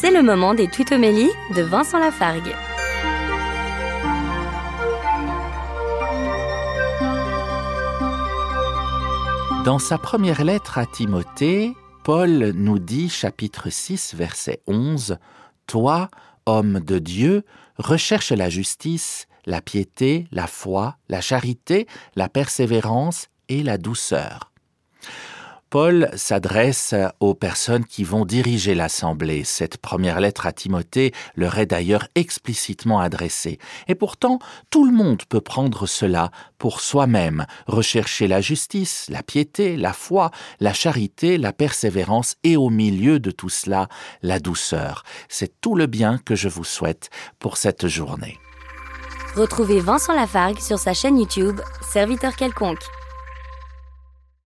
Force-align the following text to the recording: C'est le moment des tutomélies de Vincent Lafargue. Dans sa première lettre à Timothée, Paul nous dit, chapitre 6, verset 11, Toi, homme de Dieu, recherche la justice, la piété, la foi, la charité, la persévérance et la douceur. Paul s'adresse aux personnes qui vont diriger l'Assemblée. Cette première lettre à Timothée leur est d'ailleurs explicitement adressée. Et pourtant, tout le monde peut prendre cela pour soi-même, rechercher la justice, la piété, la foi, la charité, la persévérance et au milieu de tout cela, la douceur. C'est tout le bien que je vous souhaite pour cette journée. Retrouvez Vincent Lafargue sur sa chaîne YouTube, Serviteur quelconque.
C'est 0.00 0.10
le 0.10 0.22
moment 0.22 0.54
des 0.54 0.66
tutomélies 0.66 1.28
de 1.54 1.60
Vincent 1.60 1.98
Lafargue. 1.98 2.54
Dans 9.62 9.78
sa 9.78 9.98
première 9.98 10.42
lettre 10.42 10.78
à 10.78 10.86
Timothée, 10.86 11.74
Paul 12.02 12.52
nous 12.54 12.78
dit, 12.78 13.10
chapitre 13.10 13.68
6, 13.68 14.14
verset 14.14 14.62
11, 14.66 15.18
Toi, 15.66 16.08
homme 16.46 16.80
de 16.80 16.98
Dieu, 16.98 17.44
recherche 17.76 18.32
la 18.32 18.48
justice, 18.48 19.26
la 19.44 19.60
piété, 19.60 20.26
la 20.32 20.46
foi, 20.46 20.96
la 21.10 21.20
charité, 21.20 21.86
la 22.16 22.30
persévérance 22.30 23.26
et 23.50 23.62
la 23.62 23.76
douceur. 23.76 24.49
Paul 25.70 26.10
s'adresse 26.16 26.96
aux 27.20 27.34
personnes 27.34 27.84
qui 27.84 28.02
vont 28.02 28.24
diriger 28.24 28.74
l'Assemblée. 28.74 29.44
Cette 29.44 29.76
première 29.78 30.18
lettre 30.18 30.46
à 30.46 30.52
Timothée 30.52 31.12
leur 31.36 31.58
est 31.58 31.66
d'ailleurs 31.66 32.08
explicitement 32.16 32.98
adressée. 32.98 33.60
Et 33.86 33.94
pourtant, 33.94 34.40
tout 34.70 34.84
le 34.84 34.90
monde 34.90 35.22
peut 35.28 35.40
prendre 35.40 35.86
cela 35.86 36.32
pour 36.58 36.80
soi-même, 36.80 37.46
rechercher 37.68 38.26
la 38.26 38.40
justice, 38.40 39.06
la 39.08 39.22
piété, 39.22 39.76
la 39.76 39.92
foi, 39.92 40.32
la 40.58 40.74
charité, 40.74 41.38
la 41.38 41.52
persévérance 41.52 42.34
et 42.42 42.56
au 42.56 42.68
milieu 42.68 43.20
de 43.20 43.30
tout 43.30 43.48
cela, 43.48 43.86
la 44.22 44.40
douceur. 44.40 45.04
C'est 45.28 45.60
tout 45.60 45.76
le 45.76 45.86
bien 45.86 46.18
que 46.18 46.34
je 46.34 46.48
vous 46.48 46.64
souhaite 46.64 47.10
pour 47.38 47.56
cette 47.56 47.86
journée. 47.86 48.38
Retrouvez 49.36 49.78
Vincent 49.78 50.14
Lafargue 50.14 50.58
sur 50.58 50.80
sa 50.80 50.94
chaîne 50.94 51.16
YouTube, 51.16 51.60
Serviteur 51.80 52.34
quelconque. 52.34 52.82